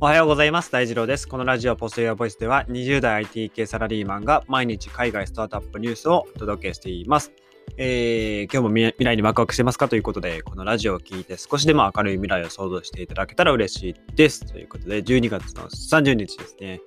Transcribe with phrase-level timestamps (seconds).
[0.00, 0.70] おはようございます。
[0.70, 1.26] 大二郎です。
[1.26, 7.32] このラジオポストヨアボイスでは20代 IT 系サラリーマンが毎日海外スタートアップニュースをお届けしています。
[7.76, 9.88] えー、今日も未来にワクワクしてますか？
[9.88, 14.46] ということで、このラジオを聞いて少しでも明るい未来を想像していただけたら嬉しいです。
[14.46, 16.80] ということで、12月の30日ですね。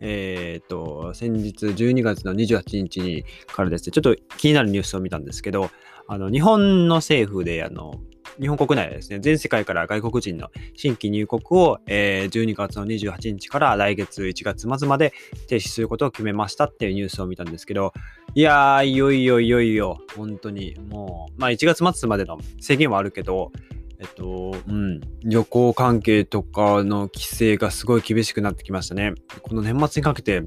[0.00, 5.68] えっ、と、先日12月の28日にからですね、ちょっと気になるニュースを見たんですけど、
[6.08, 8.00] あの、日本の政府で、あの、
[8.40, 15.12] 日本国内ですね、全世界から外国人の新規入国を、えー、12月の28日から来月1月末まで
[15.48, 17.92] 停止することを決めましたっていうニュースを見たんですけど、
[18.34, 23.52] いやー、いよいよいよいよ、本当に、もう、まあ1月末までの制限はあるけど、
[24.00, 29.14] えっと、うん、旅行関係とかの規制がすごい厳しくなってきましたね。
[29.42, 30.42] この年末にかけて、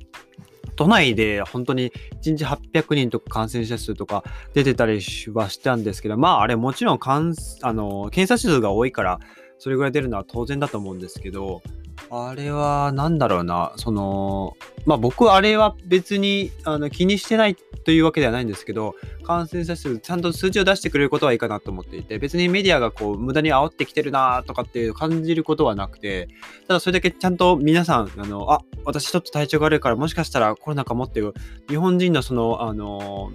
[0.78, 1.92] 都内で本当に
[2.24, 4.24] 1日800人とか感染者数とか
[4.54, 5.02] 出てたり
[5.34, 9.20] はしたんですけど、まああれもちろんかんあの検査指数が多いから
[9.60, 11.62] それぐらい出るのは当然だと思うんですけど、
[12.10, 14.56] あれは何だろうな、その、
[14.86, 26.30] まあ僕あれは別にあの気にしてないというわけではないんですけど、感染者数、ちゃんと数値を出してくれることはいいかなと思っていて、別にメディアがこう無駄に煽ってきてるなとかっていう感じることはなくて、
[26.68, 31.34] ただそれだけちゃんと皆さん、あの、あ、私ちょっと体調が悪いからもしかしたらコロナかもっていう
[31.68, 33.32] 日本人のその、あの、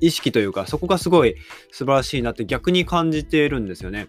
[0.00, 1.36] 意識というか、そこがすごい
[1.70, 4.08] 素晴らしいなって逆に感じているんですよね。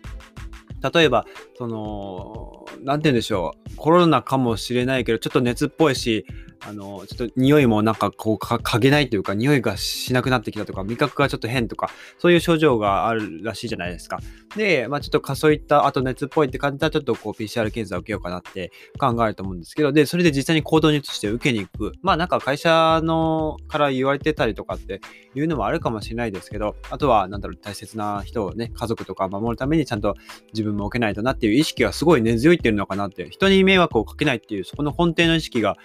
[0.94, 1.26] 例えば、
[1.58, 6.26] その、なんて言うんでしょう、コロナかもしれないけど、ちょっと熱っぽいし、
[6.68, 14.20] あの、ちょっと匂いもなんかこうか、嗅げないというか、匂いがしなくなってきたとか、味覚がちょっと変とか、そういう症状があるらしいじゃないですか。
[14.56, 21.94] で、まあちょっとかそういった、あと熱っぽいって感じたら、ちょっとこう PCR 検査を受けようかなって考えると思うんですけど、で、それで実際に行動に移して受けに行く。
[22.02, 25.02] まあなんか会社のから言われてたりとかって
[25.36, 30.16] いうのもあるかもしれないですけど、あとは、なんだろう、大切な人をね、家族とか守るためにちゃんと
[30.54, 35.78] 自分も受けないとなってていう意識がすごい根強いってるのかなって、人に迷惑をかけないっていう、そこの根底の意識が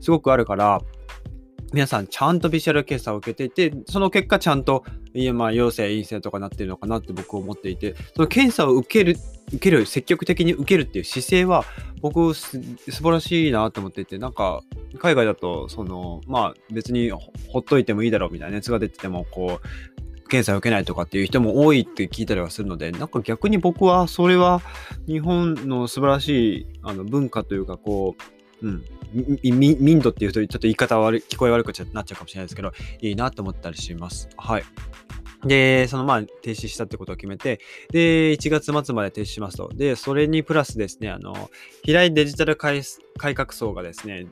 [0.00, 0.80] すごくあるから、
[1.72, 9.16] 皆さんちゃんとビジュアル検査を受けていて、その結果ちゃんと、いやま陽性、陰性とかなってるのかなって僕は思っていて、その検査を受ける、
[9.48, 11.64] 受ける、積極的に受けるっていう姿勢は、
[12.00, 14.62] 僕素晴らしいなと思っていて、なんか、
[14.98, 19.97] 海外だと、その、まあ別にほっといてもいいだろうみたいな熱が出てても、こう、
[20.28, 24.60] 検査を受けないとかっていう人も多いって聞いたりはするので、なんか逆に僕はそれは
[25.06, 28.14] 日本の素晴らしいあの文化というか、こ
[28.62, 28.84] う、うん、
[29.42, 34.28] 民度っていうとちょっと言い方悪い、聞こえ悪くなっちゃうかもしれないですけど、いいなと思ったりします。
[34.36, 34.64] はい。
[35.44, 39.70] で、そのまあ停止したってことを決めて、で、1月末まで停止しますと。
[39.72, 41.50] で、それにプラスですね、あの、
[41.84, 42.82] 平井デジタル改
[43.16, 44.26] 革層がですね、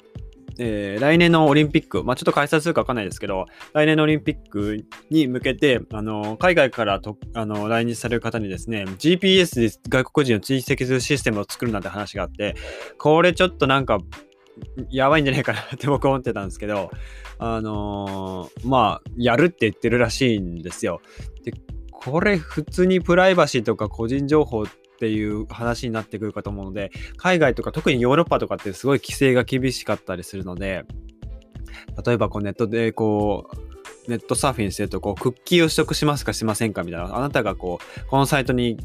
[0.59, 12.55] えー、来年のオリンピック、まあ、ちょっと開催するかわかんないですけど、来年のオリンピックに向けて、あの、海外からとあの来日される方にですね、GPS で外国人を追跡するシステムを作るなんて話があって、
[12.99, 13.99] これちょっとなんか
[14.91, 16.91] やばいんじゃないかなって僕は思ってたんですけど、
[17.38, 21.00] あのー、まあ、やるって言ってるらしいんですよ。
[21.44, 21.53] で、
[21.91, 30.84] これ普通にプライバシーとか個人情報っていう話になってくるかと思うので、海外とか特にヨーロッパとかってすごい規制が厳しかったりするので、
[32.05, 38.79] 例えばこうネットでこう、ネットサーフィンしてるとこうクッキーを取得しますかしませんかみたいなあなたがこうこのサイトに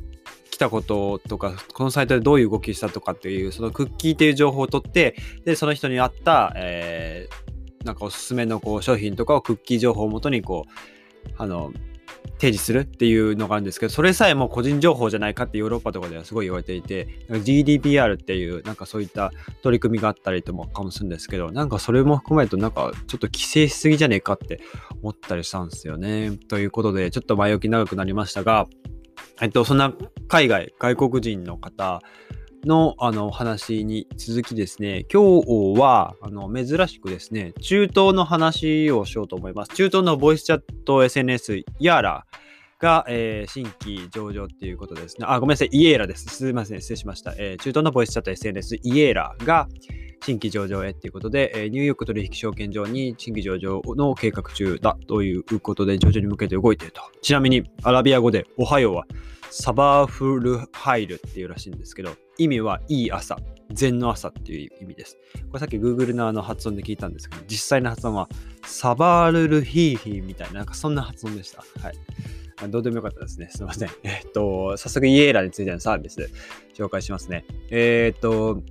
[0.50, 11.72] 来たこととか、このサイトでどういう動きしたとかっていう、そのクッキーっていう情報を取って、で、その人に合った、えー、なんかおすすめのこう商品とかをクッキー情報をもとにこう、あの、
[12.40, 24.62] 提示するっていうのがあるんですけど、それさえも個人情報じゃないかってヨーロッパとかではすごい言われていて、GDPR っていうなんかそういった取り組みがあったりとかもするんですけど、なんかそれも含めるとなんかちょっと規制しすぎじゃねえかって
[25.02, 26.32] 思ったりしたんですよね。
[26.48, 28.68] ということで、ちょっと前置き長くなりましたが、
[29.42, 29.94] えっと、そんな
[30.28, 32.02] 海外、外国人の方
[32.66, 39.74] のあの話に続きですね、今日はあの珍しくですね、中東の話をしようと思います。
[39.74, 42.26] 中東のボイスチャット SNS、ヤーラ
[42.80, 45.26] が、えー、新規上場っていうことですね。
[45.28, 46.26] あ、ごめんなさい、イエーラです。
[46.26, 47.34] すみません、失礼しました。
[47.38, 49.68] えー、中東のボイスチャット SNS、イエーラが、
[50.23, 57.02] 新規上場へっていうことで、えニューヨーク取引証券場に新規上場の計画中だということで、上場に向けて動いていると。
[57.22, 59.06] ちなみに、アラビア語でおはようは
[59.50, 63.38] サバーフルハイルっていうらしいんですけど、意味はいい朝、
[63.73, 65.18] 禅の朝っていう意味です。
[65.47, 68.29] これさっき Google のあの発音で聞いたんですけど、実際の発音は
[68.64, 71.64] サバールルヒーヒーみたいな、なんかそんな発音でした。
[71.82, 71.96] はい。
[72.70, 73.50] どうでもよかったですね。
[73.52, 73.90] すいません。
[74.03, 76.29] えっと、早速イエーラについてのサービス
[76.76, 77.46] 紹介しますね。
[77.72, 78.62] え、っと、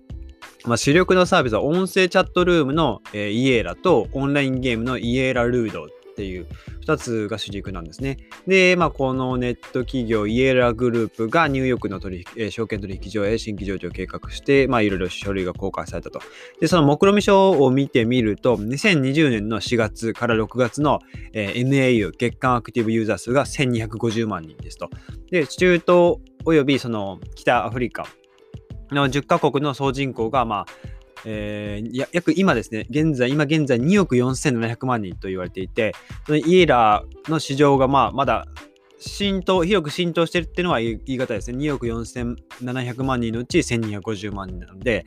[0.65, 6.47] まあ、主力のサービスは音声チャットルームの、えー、イエーラとオンラインゲームのイエーラルードっていう
[6.85, 8.19] 2つが主軸なんですね。
[8.47, 16.21] で、まあ、このネット企業イエラグループがニューヨークの取引、え、証券取引所へ新規上場を計画して、まあ、いろいろ書類が公開されたと。
[16.61, 21.01] で、その目論見書を見てみると、2020年の4月から6月の、
[21.33, 24.91] えー、MAU、月間アクティブユーザー数が1250万人ですと。
[25.31, 28.07] で、中東およびその北アフリカ
[28.95, 30.67] の10カ国の総人口が、まあ、
[31.25, 35.95] えー、約今ですね、現在、今現在2億4700万人と言われていて、
[36.27, 38.47] そのイエラーの市場がまあまだ
[38.99, 41.59] 浸透、広く浸透してるっていうのは言い方ですね。
[41.59, 45.05] 2億4700万人のうち1250万人なので、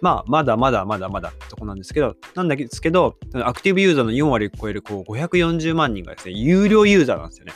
[0.00, 7.52] まあ、まだまだまだまだとこなんですけど、なんですけど、アクティブユーザーの4割を超えるこう540万人がですね、有料ユーザーなんですよね。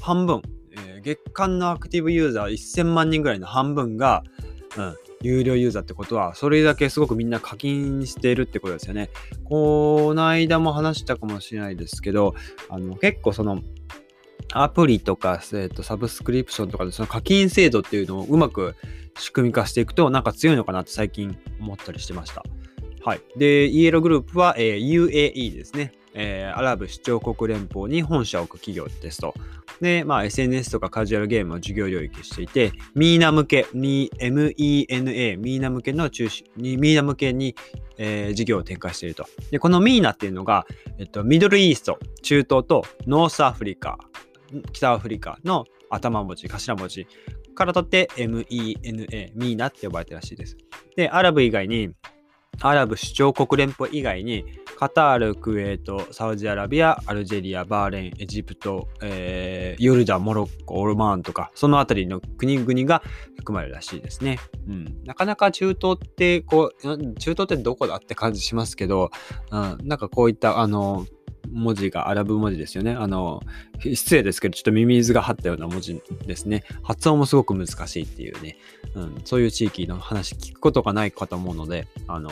[0.00, 0.42] 半分。
[0.74, 4.22] えー、月間のアクティブユーザー1000万人ぐらいの半分が、
[4.78, 9.10] うん、有料ユーザーってことは、それだけすごくみんな課金しているってことですよね。
[9.44, 12.34] この間も話したかもしれないですけど、
[12.68, 13.62] あの結構その、
[14.52, 18.74] アプリとか、えー、とサブスクリプションとかでその課金制度っていうのをうまく
[19.18, 22.42] 仕組み化していくとなんか強いのかなって最近思ったりしてました。
[23.04, 23.20] はい。
[23.36, 25.92] で、イエローグループは、えー、UAE ですね。
[26.14, 29.34] えー、アラブ首長国連邦に本社を置く企業ですと。
[29.80, 37.54] で、まあ、SNS とかカジュアルゲームを事業領域していて、ミーナ向け、MENA、ミーナ向けの中心、ミーナ向けに、
[37.98, 39.26] えー、事業を展開していると。
[39.50, 40.66] で、このミーナっていうのが、
[40.98, 43.98] えっと、ミドルイースト、中東とノースアフリカ、
[44.72, 47.06] 北アフリカの頭文字、頭文字
[47.54, 50.56] から取って MENA、ミーナって呼ばれてるらしいです。
[50.96, 51.90] で、アラブ以外に、
[52.60, 54.44] アラブ首長国連邦以外に、
[54.78, 63.02] カタール、クウェート、サウジアラビア、アルジェリア、バーレン、エジプト、えー、ヨルダン、モロッコ、オルマーンとか、その辺りの国々が
[63.36, 64.38] 含まれるらしいですね。
[64.68, 65.04] うん。
[65.04, 69.10] なかなか中東って、こう、中東ってどこだって感じしますけど、
[69.50, 71.06] うん、なんかこういった、あの、
[71.52, 72.92] 文字がアラブ文字ですよね。
[72.92, 73.42] あの、
[73.80, 76.64] 失礼ですけど、ちょっとミミズが張ったような文字ですね。
[76.82, 78.56] 発音もすごく難しいっていうね、
[78.94, 82.30] うん、そういう地域の話聞くことがないかと思うので、あの、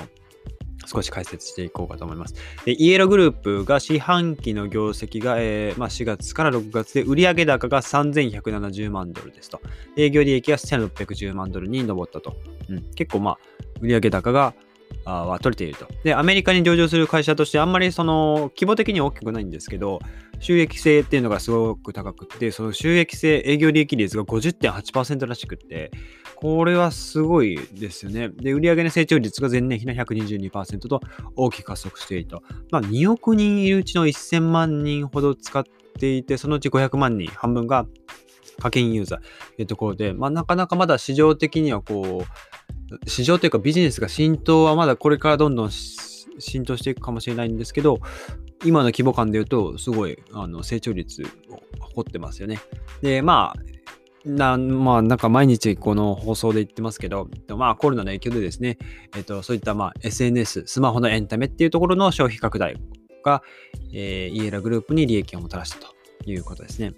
[0.87, 2.35] 少し解説していこうかと思います。
[2.65, 9.61] で、イエログループが四半期の業績が、えーまあ、4月から6月で売上高が3170万ドルですと。
[9.97, 12.37] 営業利益が1610万ドルに上ったと。
[12.69, 13.39] うん、結構まあ、
[13.81, 14.55] 売上高が
[15.05, 15.87] は取れていると。
[16.05, 20.01] で、アメリカに上場する会社としてあんまりその規模的には大きくないんですけど、
[20.41, 25.91] 収益性っていうのがすごく高くて、その収益性、営業利益率が50.8%らしくって、
[26.37, 28.31] これはすごいですよね。
[28.31, 31.01] で、売上の成長率が前年比の122%と
[31.37, 32.43] 大きく加速していると。
[32.71, 35.63] まあ、2億人いるうちの1000万人ほど使っ
[35.99, 37.87] ていて、そのうち500万人、半分が
[38.61, 39.19] 課金ユーザー
[39.57, 42.60] というところで、まあ、なかなかまだ市場的にはこう、
[43.07, 48.01] 市場というかビジネスが浸透はまだこれからどんどん浸透していくかもしれないんですけど、
[48.65, 52.59] 今の規模感で言うと、すごいあの成長率を誇ってますよね。
[53.01, 53.61] で、まあ、
[54.25, 58.77] なまあ、なんか毎日この放送で言ってますけど、まあコロナの影響でですね、
[59.17, 62.77] えっと、そういったまあ SNS、スマホのエンタメっていうところの消費拡大
[63.25, 63.43] が、
[63.95, 66.93] えー、イエラグループに利益をもたらしたということですね。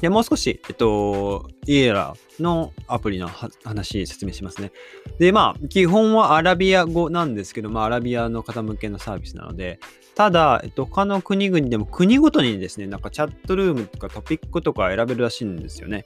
[0.00, 3.28] で、もう少し、えっと、イエラのアプリの
[3.64, 4.72] 話説明しますね。
[5.18, 9.78] で、まあ、基本はアラビア語なんですけど、まあ、アラビアの方向けのサービスなので、
[10.14, 16.04] ただ、えっと、他の国々でも国ごとにですね、なんかチャットルームとかトピックとか選べるらしいんですよね。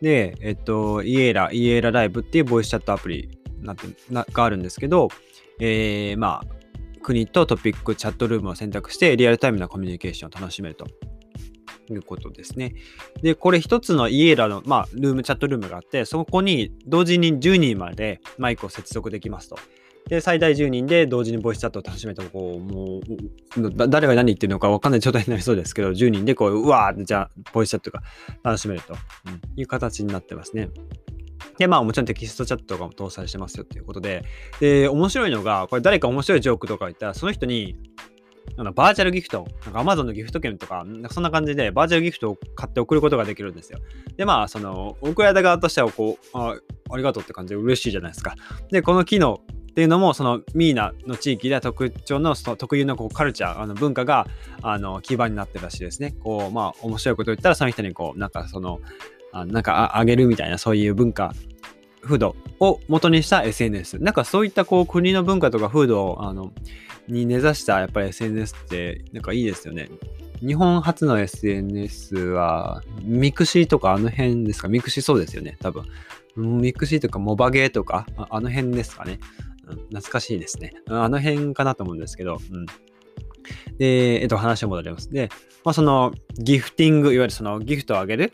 [0.00, 3.28] で、えっと、イエラ、イエラライブっていうボイスチャットアプリ
[3.60, 5.08] なってながあるんですけど、
[5.60, 6.54] えー、まあ、
[7.02, 10.86] 国とトピック、チャットルームを選択してリアルタイムなコミュニケーションを楽しめると。
[11.92, 12.74] いうことですね。
[13.22, 19.58] で、これ一つのイエラの、まあ、ルーム、チャットルームがあって、そこに同時に10人までマイクを接続できますと。
[20.08, 28.02] で、最大10人で同時にボイスチャットを楽しめても、こう、もう、誰が何言ってるのか分かんない状態になりそうですけど、10人でこう、うわー、じゃあ、ボイスチャットが
[28.42, 28.94] 楽しめると、
[29.56, 30.68] いう形になってますね。
[31.58, 34.24] で、まあもちろんテキストチャットが搭載してますよっていうことで、
[34.60, 37.76] で、面白いのが、これ誰か面白いジョークとか言ったら、その人に、
[38.56, 43.78] あのバーチャルギフト、なんか Amazon のギフト券とか、なんかそんな感じでバーチャルギフトを買って送ることができるんですよ。
[44.16, 46.56] で、まあ、その、送られた側としては、こうあ、
[46.90, 48.36] ありがとうって感じで嬉しいじゃないですか。
[48.70, 54.28] で、この機能っていうのも、そのミーナの地域では特徴のその特有のこうカルチャー、あの文化が
[54.62, 56.14] あの基盤になってるらしいですね。
[56.22, 58.80] こう、まあ、面白いことを言ったら、その人にこう、なんかその、
[59.32, 61.34] あなんかあげるみたいな、そういう文化
[62.04, 63.98] 風土を元にした SNS。
[63.98, 66.52] なんかそういったこう国の文化とか風土をあの
[67.08, 69.88] に根ざしたやっぱり SNS ってなんかいいですよね。
[70.40, 74.68] 日本初の SNS はミクシーとかあの辺ですか？
[74.68, 75.84] ミクシーそうですよね、多分。
[76.36, 79.20] ミクシーとかモバゲーとかあの辺ですかね、
[79.66, 80.74] 懐かしいですね。
[80.88, 82.66] あの辺かなと思うんですけど、うん。
[83.78, 85.10] で、えっと、話を戻ります。
[85.10, 85.28] で、
[85.64, 88.32] まあ、そのギフティング、いわゆるそのギフトをあげる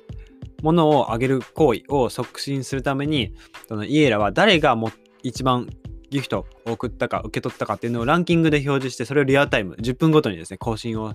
[0.62, 3.34] ものをあげる行為を促進するために、
[3.68, 4.90] そのイエラは誰がも
[5.22, 5.68] 一番
[6.10, 11.14] ギフトを送ったか受け取ったかっていうのをランキングで表示して、それをリアルタイム、10分ごとにですね、更新を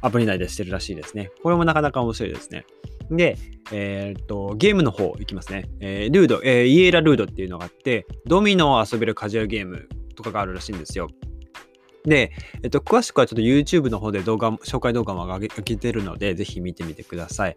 [0.00, 1.30] アプリ内でしてるらしいですね。
[1.42, 2.64] これもなかなか面白いですね。
[3.10, 3.36] で、
[3.72, 5.68] えー、っと、ゲームの方いきますね。
[5.80, 11.08] えー、ルード、えー、イエラルードっていうのがあって、ドミノを遊べるカジュアルゲームとかがあるらしいんですよ。
[12.04, 17.56] で、えっと、詳しくはちょっと YouTube の方で動画、紹介動画も上げてるので、ぜひ見てみてください。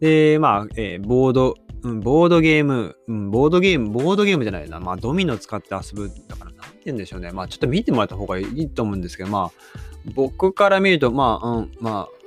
[0.00, 4.80] で、まあ、えー、ボード、うん、ボードゲーム、うん、ボードゲーム、ボードゲームじゃないな。
[4.80, 6.10] まあ、ドミノ使って遊ぶ。
[6.28, 7.30] だから、なんて言うんでしょうね。
[7.32, 9.80] まあ、ちょっと見てもらった方がいいと思うんですけど、まあ、
[10.14, 12.20] 僕から見ると、まあ、うん、まあ、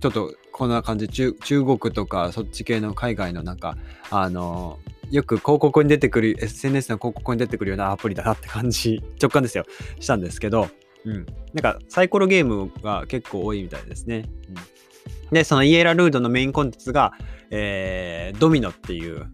[0.00, 3.76] ちょっとこんな感じ中、中国とかそっち系の海外のなんか、
[4.10, 4.78] あの
[5.10, 9.64] よく広告に出てくる、SNS の広告に出てくるようなアプリだなって感じ、直感ですよ、
[10.00, 10.68] したんですけど、
[11.04, 11.26] うん。
[11.52, 14.24] なんかサイコロゲームが結構多いみたいですね。
[14.48, 17.12] うん、で、そのイエラルードのメインコンテンツが、
[17.52, 19.30] えー、ドミノっていう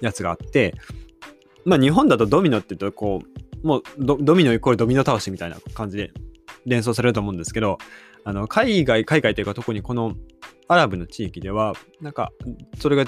[0.00, 0.74] やつがあって、
[1.64, 3.22] まあ日本だとドミノって言うとこ
[3.62, 6.10] う、もうドミノイコールドミノ倒しみたいな感じで
[6.66, 7.78] 連想されると思うんですけど、
[8.24, 10.14] あの海外、海外というか特にこの
[10.68, 12.32] アラブの地域では、なんか
[12.78, 13.04] それが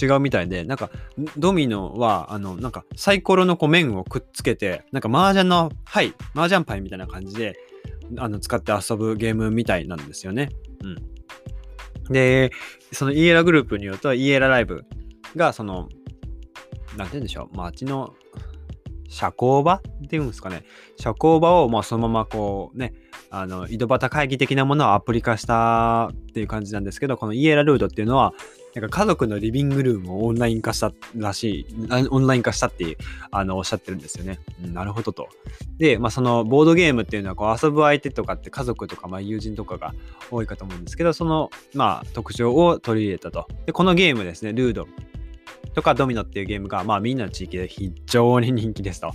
[0.00, 0.90] 違うみたいで、なんか、
[1.36, 7.56] ドミノは、あの、なんか、サイコロのこう面をくっつけて、なんか、麻雀の、はい、麻雀パイみたいな感じで、
[8.18, 10.50] あの、使って遊ぶゲームみたいなんですよね。
[10.84, 10.96] うん。
[12.10, 12.50] で、
[12.92, 14.84] そのイエラグループによると、イエラライブ
[15.36, 15.88] が、その、
[16.96, 18.14] なんて言うんでしょう、街の
[19.08, 20.64] 社交場っていうんですかね。
[20.96, 22.94] 社交場を、まあ、そのままこうね、
[23.30, 28.34] あの、井戸端会議的なものをアプリ化したっていう感じなんですけど、このイエラルードっていうのは、
[28.74, 32.96] なんか家族のリビングルームをオンライン化したらしい、オンライン化したっていう、
[33.30, 34.38] あの、おっしゃってるんですよね。
[34.64, 35.28] うん、なるほどと。
[35.78, 39.94] で、まあ、そのボードゲームっていうのは、こう、遊ぶ相手とかって家族とか、まあ、友人とかが
[40.30, 43.48] 多いかと思うんですけど、その、まあ、特徴を取り入れたと。
[43.66, 44.86] で、このゲームですね、ルード
[45.74, 49.12] とかドミノっていうゲームが、まあ、みんなの地域で非常に人気ですと。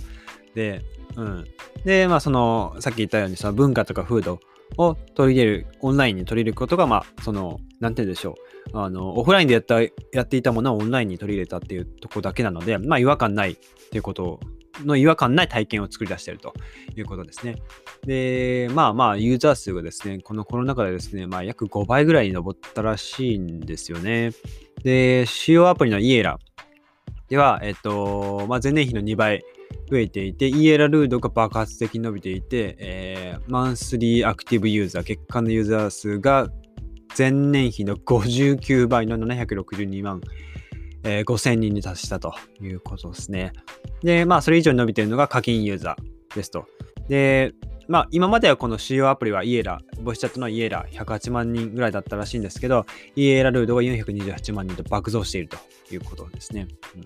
[0.54, 0.82] で、
[1.16, 1.46] うん。
[1.84, 4.40] で、まあ、その、さっき言ったように、その文化とか風土
[4.78, 8.34] を取り入れる、オンラインに取り入れることが、まあ、その、なんて言うんでしょ
[8.72, 8.78] う。
[8.78, 9.88] あの、オフラインでやったや
[10.22, 13.56] っていたものをオンラインに取り入れたっていうとこだけなので、まあ、違和感ないっ
[13.90, 14.40] ていうこと
[14.84, 16.52] の違和感ない体験を作り出していると
[16.96, 17.56] いうことですね。
[18.04, 24.32] で、まあまあ、ユーザー数がですね、このコロナ禍でですね、まあ、約5倍ぐらいに上ったらしいんですよね。
[24.82, 26.38] で、主要アプリのイエラ
[27.28, 29.44] では、えっと、まあ、前年比の2倍
[29.90, 36.48] 増えていて、イエラルードが爆発的に伸びていて、えー、マンスリーアクティブユーザー、月間のユーザー数が
[37.16, 40.20] 前年比の59倍の762万、
[41.04, 43.52] えー、5000人に達したということですね。
[44.02, 46.66] で、まあ、それ以上に伸びているのが課金ユーザーですと。
[47.08, 47.52] で、
[47.88, 55.56] まあ、今まではこの主要アプリはイエラ、ボイスチャットのイエラ108万人ぐらいだったらしいんですけど、イエラルードが428万人と爆増していると
[55.92, 56.66] いうことですね。
[56.96, 57.02] うん、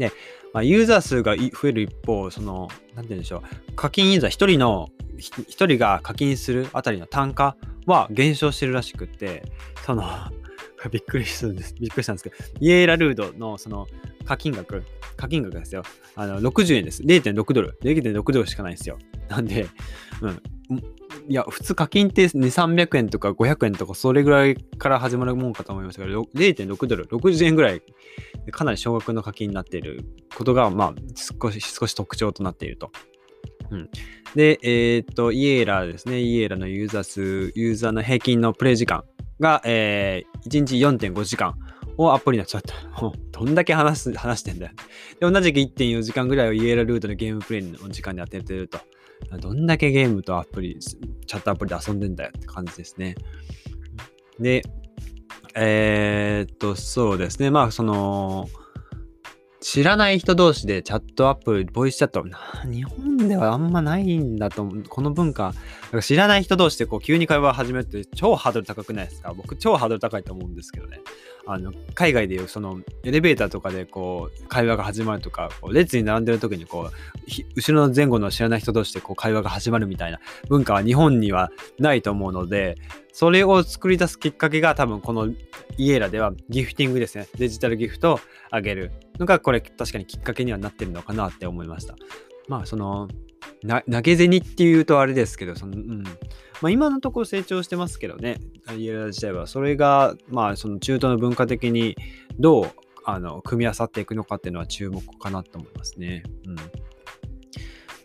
[0.00, 0.12] で、
[0.52, 4.88] まあ、ユーザー数が増える一方、その、なんて言うんでしょう、課金ユーザー1人の、
[5.18, 9.44] 1人が課金するあたりの単価は減少してるらしくって、
[9.84, 10.04] その
[10.90, 11.74] びっくりするんです。
[11.74, 13.86] びっくりしたんですけど、イエーラルードのその
[14.24, 14.82] 課金額、
[15.16, 15.82] 課金額ですよ。
[16.16, 17.02] あの、60円です。
[17.02, 17.78] 0.6ドル。
[17.82, 18.98] 0.6ドルしかないんですよ。
[19.28, 19.66] なんで、
[20.22, 20.42] うん。
[21.30, 27.82] いや、普通課金って2、300円とか500円とかそれぐらいから始まるもんかと思いましたけど、0.6ドル、60円ぐらい、
[28.50, 32.90] かなり少額の課金になっていることが、まあ、少し、少し特徴となっていると。
[33.70, 33.88] うん、
[34.34, 36.18] で、えー、っと、イエーラですね。
[36.18, 39.04] イエーラのユーザー数、ユーザーの平均のプレイ時間
[39.38, 41.54] が、えー、1日4.5時間
[41.96, 44.72] をアップリのちょっと、 どんだけ話す、話してんだよ。
[45.20, 48.80] で、同じく1.4時間ぐらいをイエーラルートのゲームプレイの時間に当ててると。
[49.40, 53.14] どんだけゲームとアプリ、チャットアプリで遊んでんだよって感じですね。
[54.38, 54.62] で、
[55.54, 57.50] えー、っと、そうですね。
[57.50, 58.48] まあ、その、
[59.62, 62.24] 知らない人同士でチャットアップ、ボイスチャット、
[62.66, 64.82] 日本ではあんまないんだと思う。
[64.88, 65.52] この文化、
[66.00, 69.34] 知らない人同士でこう急に会話を始めるって超ハードル高くないですか？
[69.34, 71.00] 僕超ハードル高いと思うんですけどね。
[71.52, 76.92] あの、海外でいうそのエレベーターとかでこう会話が始まるとか、こう列に並んでる時にこう、
[77.56, 82.76] 後ろの前後の知らない人同士でこう会話が始まるみたいな文化は日本にはないと思うので、
[83.12, 85.28] それを作り出すきっかけが多分この
[85.76, 87.26] イエーラではギフティングですね。
[87.36, 91.96] デジタルギフトをあげるのがこれ確かにきっかけにはなってるのかなって思いました。
[92.48, 93.08] まあその
[93.62, 98.38] 投げ銭っていうとあれですけど、そのうんまあ、今のところ成長してますけどね、
[98.76, 99.46] イエラ自体は。
[99.46, 101.96] それが、まあ、その中東の文化的に
[102.38, 102.70] どう
[103.04, 106.22] あの組み合わさっていくのかっていうのは注目かなと思いますね。
[106.46, 106.56] うん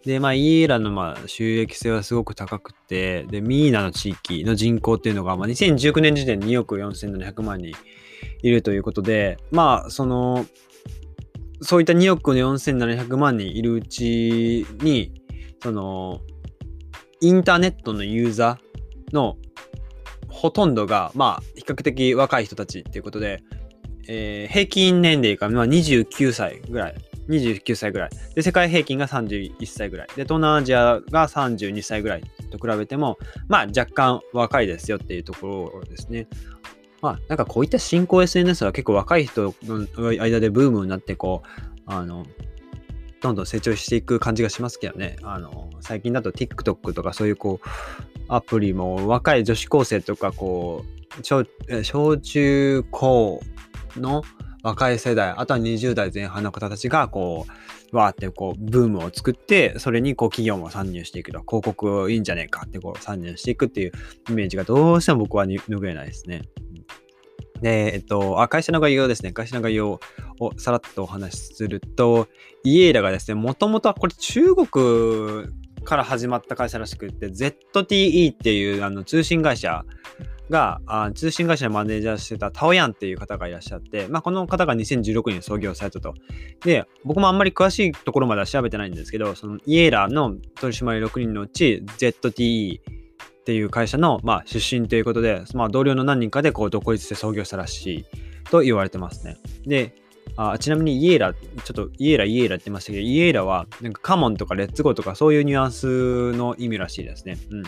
[0.06, 7.74] で、まあ、イエラのまあ収益性はすごく高くて、で、ミーナの地域の人口っていうのが、まあ、2019年時点で2億4700万人
[8.44, 10.46] いるということで、まあ、その、
[11.62, 15.14] そういった2億4700万人いるうちに、
[15.62, 16.22] その、
[17.22, 19.38] インターネットのユーザーの
[20.30, 23.42] ほとんどが、まあ、比較的若い人たちっていうことで、
[24.08, 26.96] えー、平均年齢がまあ29歳ぐらい。
[27.30, 28.10] 29歳ぐらい。
[28.36, 30.08] で、世界平均が31歳ぐらい。
[30.10, 36.28] で、東南アジアが32歳ぐらいと比べても、まあ若干若いですよっていうところですね。
[37.06, 39.86] まあなんかこういった新興 SNS は結構若い人の
[40.20, 42.26] 間でブームになってこう、あの、
[43.22, 45.18] どんどん成長していく感じがしますけどね。
[45.22, 47.68] あの、最近だと TikTok とかそういうこう、
[48.28, 50.84] アプリも若い女子高生とかこ
[51.20, 51.46] う、小
[51.84, 53.40] 小中高
[53.98, 54.24] の
[54.64, 57.46] 若い世代、あとは20代前半の方たちが、こ
[57.94, 63.92] う、わーってこう、ブームを作って、それにこう、企業も参入していくと、広告いいんじゃねえかってこう、参入していくっていう
[64.32, 66.42] イメージがどうしても僕は拭えないですね。
[67.62, 69.32] で、えっと、あ会社の概要ですね。
[69.32, 70.00] 会社の概要
[70.40, 72.28] をさらっとお話しすると、
[72.64, 75.48] イエーラがですね、もともとはこれ中国
[75.84, 79.86] から始まった会社らしくって、ZTE っていうあの通信会社
[80.50, 86.14] があ通信会社のマネージャーしてたタオヤンっていう方がいらっしゃって、まあ、この方が2016年創業されたと。
[86.64, 92.80] で、僕もあんまり詳しいところまでは調べてないんですけど、そのイエーラの取締役6人のうち ZTE
[93.46, 98.06] っていう会社の、まあ、出身ということで、まあ、同僚の何人かでこう独立して創業したらしい
[98.50, 99.38] と言われてますね。
[99.68, 99.94] で、
[100.36, 107.38] あちなみにイエーラ、ちょっとイエラ、イエーラって言ってましたけど、イエーラはなんかカモンとかレッツゴーとかそういうニュアンスの意味らしいですね。
[107.52, 107.64] うん。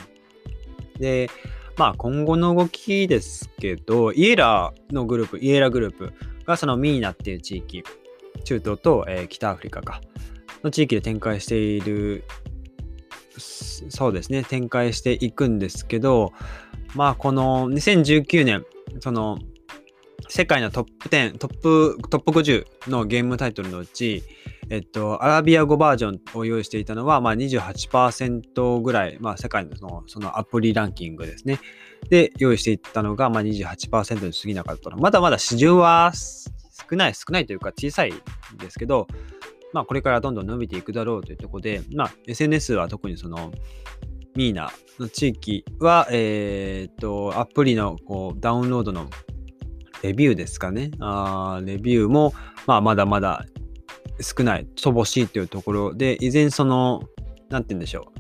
[1.00, 1.29] で、
[1.77, 6.12] まあ今後の動きですけど、イエラのグループ、イエラグループ
[6.48, 7.84] がそのミーナっていう地域、
[8.46, 10.01] 中東と、えー、北アフリカか、
[10.63, 12.24] の地域で展開している、
[13.39, 16.34] そうですね、展開していくんですけど、
[16.96, 18.65] まあこの2019年、
[19.00, 19.39] その
[20.29, 24.24] 世界のトップ10、トップ、トップ50のゲームタイトルのうち、
[24.70, 31.60] えっと、アラビア語バージョンを用意していたのは、まあ、28%ぐらい、まあ、世界のそのそのアプリランキングですね。
[32.10, 34.97] で、用意していったのが、まあ、28%に過ぎなかったの。
[34.97, 39.08] まだまだ市場は少ない、少ないというか小さいんですけど、
[39.77, 43.51] まあ、これからどんどん伸びていくだろうというところで、まあ、SNS は特にその、
[44.35, 49.07] ミーナの地域は、えー、っと、アプリのこうダウンロードの
[50.01, 50.89] レビューですかね。
[50.99, 52.33] あレビューも、
[52.65, 53.45] まあ、まだまだ
[54.19, 57.03] 少ない、乏しいっていうところで、依然その、
[57.49, 58.11] なんて言うんでしょ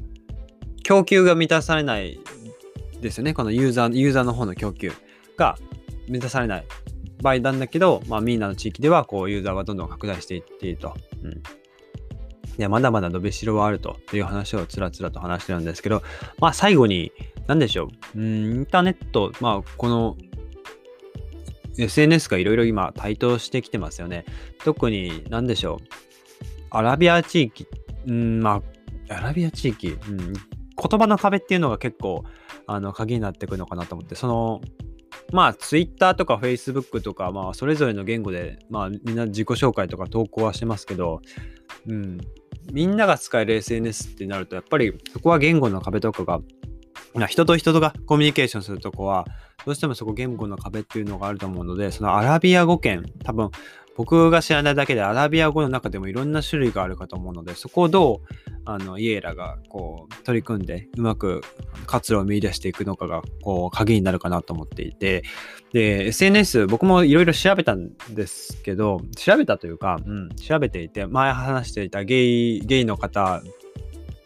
[0.77, 0.83] う。
[0.83, 2.19] 供給が満たされない
[3.01, 3.33] ですよね。
[3.33, 4.91] このユーザー、ユーザーの方の供給
[5.37, 5.57] が
[6.07, 6.65] 満たされない
[7.21, 10.93] 場合なんだけど、まあ、みんなの地域では、こう、ユーザーがどんどん拡大していっていると。
[11.27, 12.57] うん。
[12.57, 16.01] で、まだまだ伸びしろはあるという話をつらつらと話してるんですけど、
[16.39, 17.11] まあ、最後に、
[17.47, 18.19] 何でしょう。
[18.19, 20.17] うん、インターネット、まあ、この
[21.77, 24.25] SNS がいろいろ今台頭してきてますよね。
[24.63, 25.87] 特に何でしょう。
[26.71, 27.67] アラビア地域、
[28.07, 28.61] うん、ま
[29.09, 30.33] あ、アラビア地域、うん、言
[30.99, 32.25] 葉の壁っていうのが結構
[32.65, 34.61] あの鍵になってくるのかなと思って、その、
[35.31, 41.21] まあ、Twitter とか Facebook とか、まあ、それぞれの言語で、まあ、みんな自己紹介とか投稿はしてますけど、
[41.87, 42.17] うん、
[42.71, 46.41] みんなが使える SNS ってなると、やっぱりそこは言語の壁とか
[47.15, 49.25] が人と人とがコミュニケーションするとこは、
[49.65, 53.49] どうしてもそこ言語の壁っていうのがあると思うので、そのアラビア語圏、多分
[53.97, 58.33] 僕が知らないだけでアラビア語の中でもいろんな種類があるかと思うので、そこをどう
[58.63, 61.41] あのイエーラがこう取り組んでうまく
[61.87, 65.23] 活路を見出していくのかがこう鍵になるかなと思っていて、
[65.73, 73.41] で、SNS 僕もいろいろ調べたんですけど、調べたというか、うん、調べていて、前話していたゲイ、ゲイの方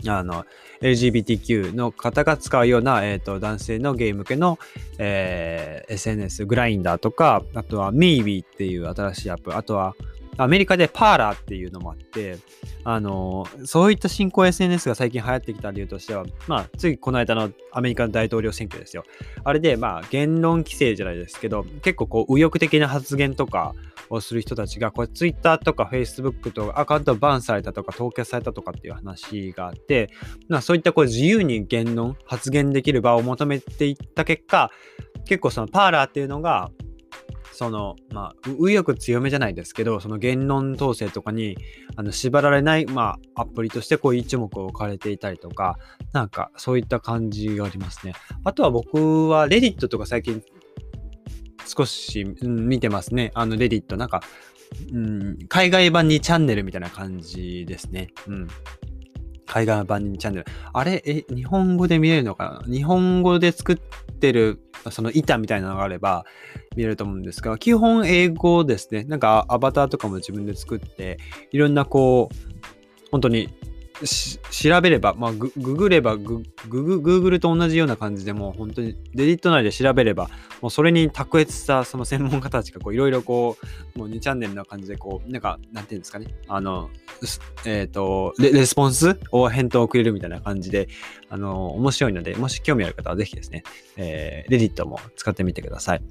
[0.08, 0.46] あの、
[0.82, 4.60] LGBTQ の方が使うような、えーと、男性のゲイ向けの、
[4.98, 9.96] えー、SNS、グラインダーとか、あとは Maybe っていう新しいアップ、あとは
[10.38, 12.38] アメリカでパーラーっていうのもあって、
[12.84, 19.04] あの、そういった新興 SNS が最近流行ってきた理由としては、まあ、ついこの間のアメリカの大統領選挙ですよ。
[19.44, 23.76] あれで、まあ、言論規制じゃないですけど、結構こう、右翼的な発言とか
[24.12, 30.10] をする人たちが、これ Twitter とか Facebook とかアカウントバンされたとか凍結されたとかっていう話があって、
[30.48, 34.72] まあ、そういったこう自由に言論、発言できる場を求めていった結果、
[35.26, 36.72] 結構そのパーラーっていうのが、
[37.54, 41.58] その、まあ、右翼強めじゃないですけど、その言論統制とかに
[41.96, 45.78] あの縛られない、まあ、アプリとしてこう一目置かれていたりとか、
[46.14, 48.14] なんかそういった感じがありますね。
[48.44, 50.42] あとは僕はレディットとか最近
[51.66, 53.32] 少し、うん、見てますね。
[53.34, 53.98] あのレディット。
[53.98, 54.22] なんか、
[54.94, 58.10] うん、海外版にチャンネルみたいな感じですね。
[58.28, 58.48] うん。
[59.46, 60.46] 海外版にチャンネル。
[60.72, 62.74] あれ、え、日本語で見れるのかな？
[62.74, 63.76] 日本語で作っ
[64.20, 66.26] てる、その板みたいなのがあれば
[66.78, 69.04] 見れると思うんですが、基本英語ですね。
[69.04, 71.18] なんかアバターとかも自分で作って、
[71.52, 72.36] いろんなこう、
[73.12, 73.50] 本当に
[74.08, 80.30] 調べれば、まあ、ググればググ、グーグルと同じような感じでもう本当にデリット内で調べれば、
[80.62, 83.58] もうそれに卓越したその専門家たちがいろいろこ
[83.96, 86.90] う、もう2チャンネルな感じでこう、なんか、なんていうんですかね、あの、
[87.66, 90.88] えっ、ー、とレ、レスポンスを返答をくれるみたいな感じで、
[91.30, 93.64] あの、面白いので、もし興味ある方はぜひですね、
[93.98, 96.02] えー、レディットも使ってみてください。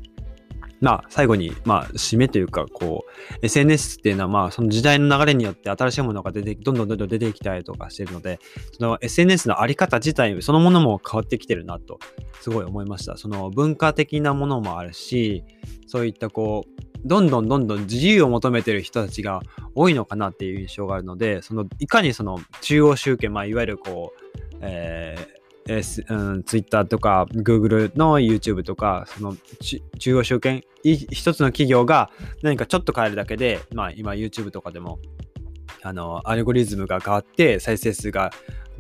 [0.81, 8.39] まあ、最後に、まあ、締めというか、こう、SNS っていうのは、まあ、その時代の流れによって新しいものが出て、どんどんどんどん出てきたりとかしてるので、
[8.73, 11.99] その SNS のあり方自体、そのものも変わってきてるなと、
[12.41, 13.17] すごい思いました。
[13.19, 15.45] その文化的なものもあるし、
[15.87, 19.41] そういったこう、どんどんどんどん自由を求めてる人たちが
[19.75, 25.40] 多いのかなっていう印象があるので、そのいかにその中央集権、まあ、いわゆるこう、えー
[25.71, 29.37] えーうん、Twitter とか Google の YouTube とか、その
[30.01, 32.11] 中央集権、一つの企業が
[32.43, 34.99] 何かちょっと変えるだけで、まあ今 YouTube とかでも、
[35.83, 38.33] あの、アルゴリズムが変わって再生数が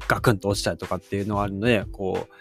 [0.09, 2.35] ガクンと落ちたりとかっていうのがあるので、こう、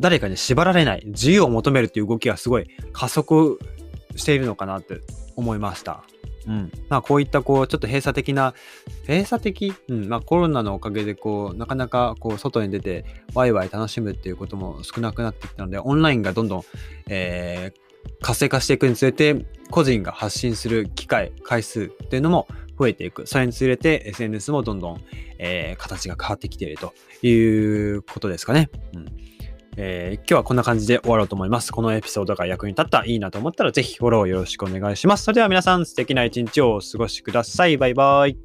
[0.00, 3.58] 誰かに縛られない、自由を求めるっていう動きがすごい加速
[4.16, 5.00] しているのかなって
[5.36, 6.02] 思いました。
[6.46, 6.72] うん。
[6.88, 8.54] まあこういったこうちょっと閉鎖的な、
[9.06, 9.74] 閉鎖的？
[9.88, 10.08] うん。
[10.08, 16.62] まあコロナのおかげでこうなかなかこう外に出てワイワイ楽しむっていうことも少なくなってきたので、オンラインがどんどん、
[17.08, 23.26] えー、活性化していくにつれて個人が発信する機会、回数っていうのも増えていく。
[23.26, 25.00] それにつれて SNS もどんどん、
[25.38, 26.94] えー、形が変わってきていると
[27.26, 28.70] いうことですかね。
[28.94, 29.06] うん
[29.76, 31.72] えー、今日はこんな感じで終わろうと思います。
[31.72, 35.24] このエピソードが役に立った、いいなと思ったらぜひフォローよろしくお願いします。
[35.24, 37.76] それでは皆さん素敵な一日をお過ごしください。
[37.76, 38.36] バイバイ。